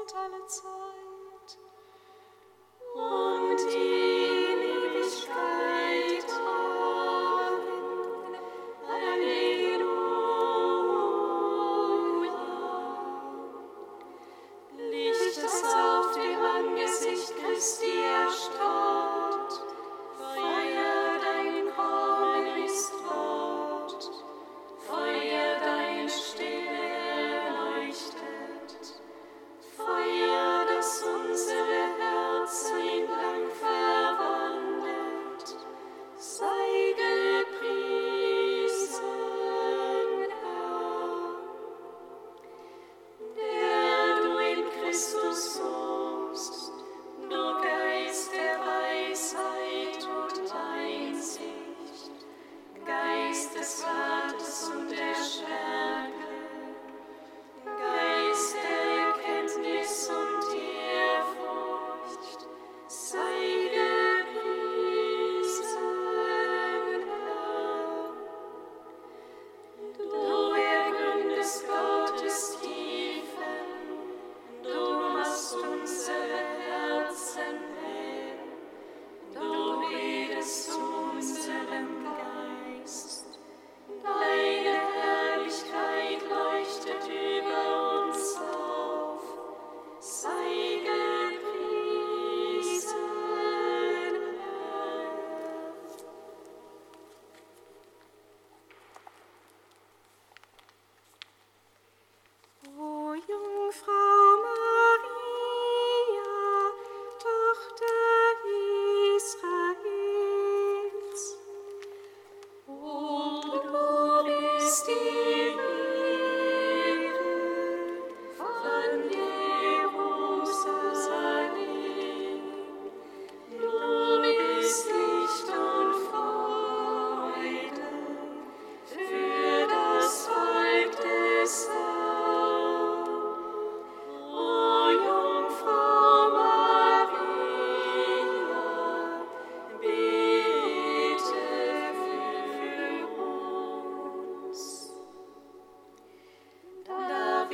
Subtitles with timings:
[0.00, 1.58] und alle Zeit.
[2.94, 3.21] Und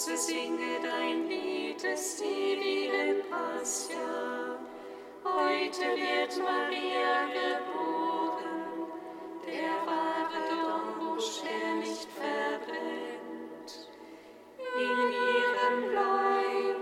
[0.00, 4.56] Buße singe dein Lied, es divine Passion.
[5.22, 8.88] Heute wird Maria geboren,
[9.44, 13.70] der wahre Dornbusch, der nicht verbrennt.
[14.74, 16.78] In ihrem Leib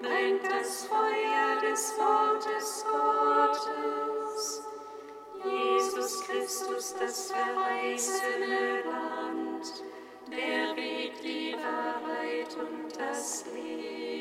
[0.00, 4.62] brennt das Feuer des Wortes Gottes.
[5.44, 9.82] Jesus Christus, das verheißene Land
[10.36, 14.11] der Weg, die Wahrheit und das Leben.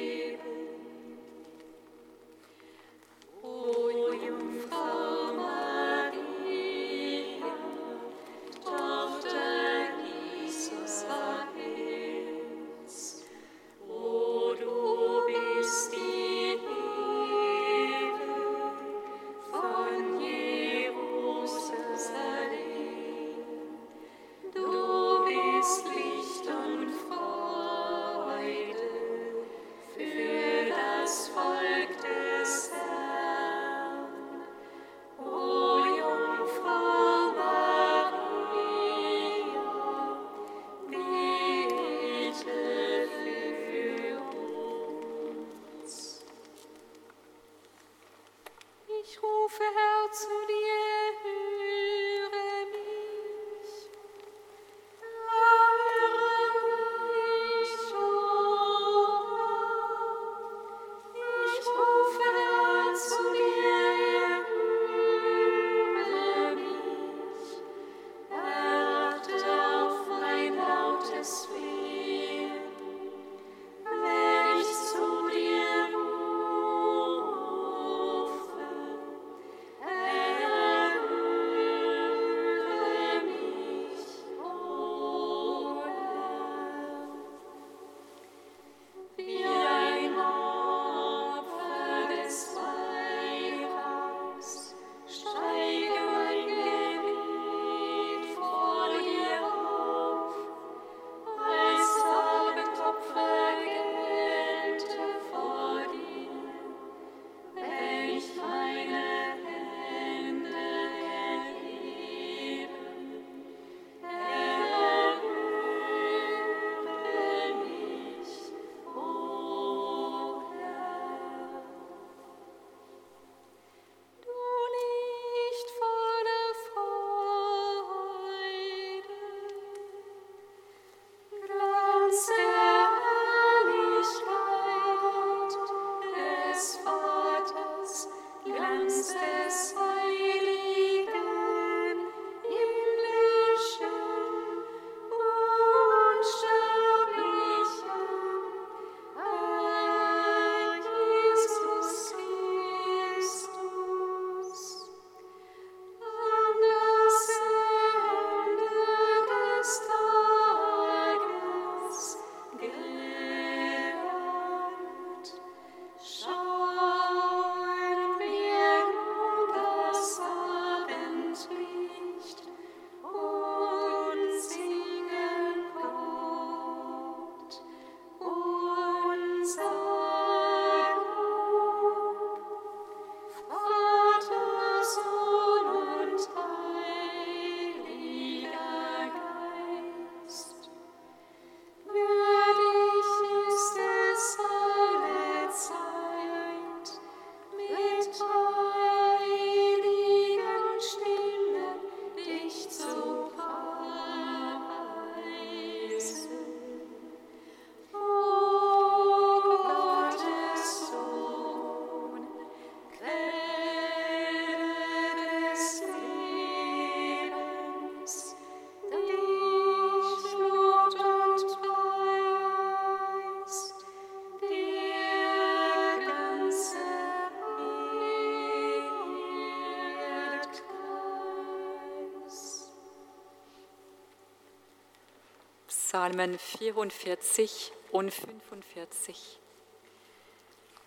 [235.91, 239.39] Psalmen 44 und 45.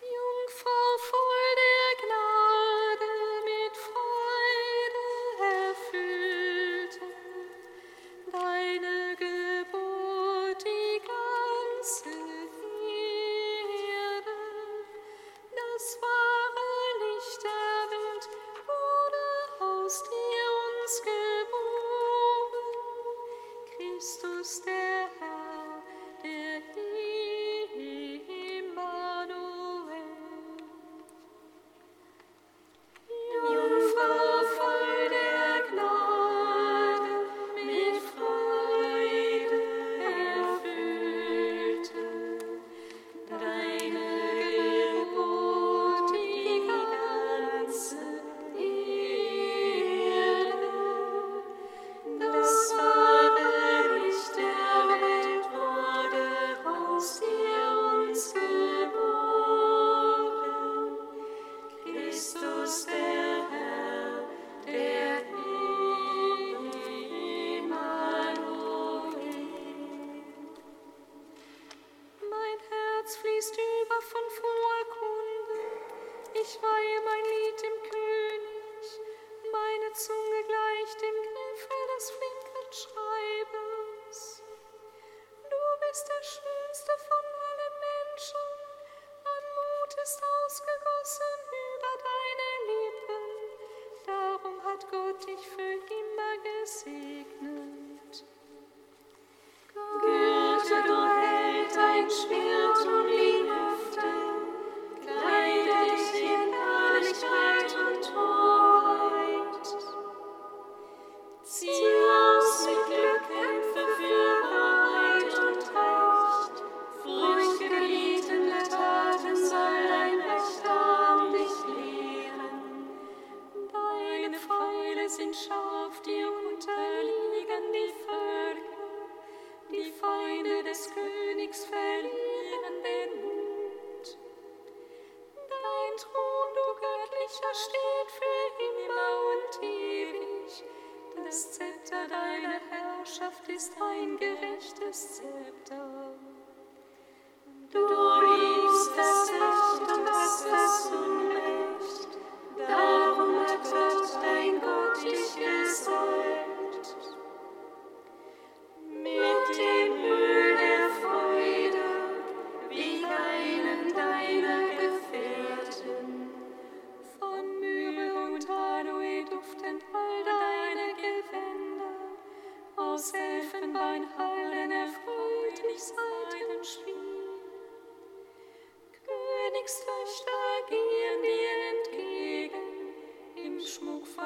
[0.01, 1.44] und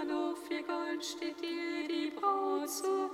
[0.07, 3.11] Hof ihr Gold steht dir die Brause.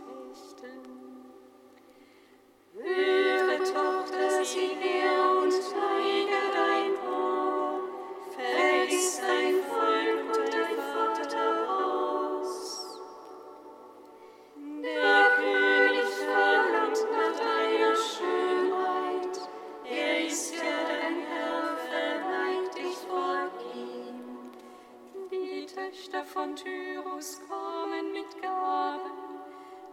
[26.34, 29.12] von Tyrus kommen mit Gaben,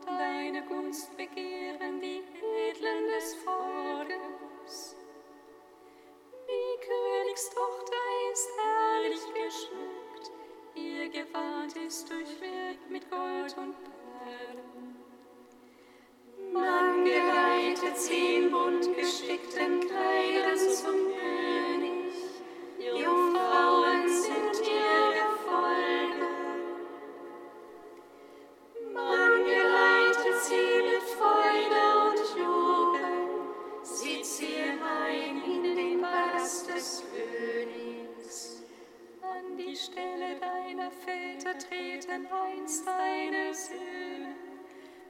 [0.08, 2.24] deine Gunst begehren die
[2.68, 4.96] Edlen des Volkes.
[6.48, 10.32] Die Königstochter ist herrlich geschmückt,
[10.74, 14.96] ihr Gewand ist durchwirkt mit Gold und Perlen.
[16.52, 21.01] Man geleitet sie in bunt gestickten Kleidern zum